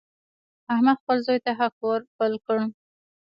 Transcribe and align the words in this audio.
احمد 0.73 0.97
خپل 1.01 1.17
زوی 1.25 1.39
ته 1.45 1.51
حق 1.59 1.75
ور 1.85 2.01
پل 2.17 2.33
کړ. 2.45 2.57